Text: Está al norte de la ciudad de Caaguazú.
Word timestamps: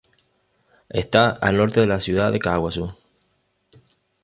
Está 0.89 1.29
al 1.29 1.57
norte 1.57 1.79
de 1.79 1.85
la 1.85 1.99
ciudad 1.99 2.31
de 2.31 2.39
Caaguazú. 2.39 2.91